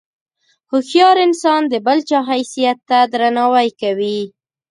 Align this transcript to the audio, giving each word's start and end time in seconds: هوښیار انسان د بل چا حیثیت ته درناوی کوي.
هوښیار 0.71 1.17
انسان 1.27 1.61
د 1.69 1.73
بل 1.85 1.99
چا 2.09 2.19
حیثیت 2.29 2.77
ته 2.89 2.99
درناوی 3.11 3.67
کوي. 3.81 4.19